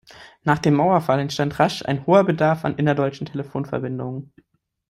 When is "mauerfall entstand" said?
0.73-1.59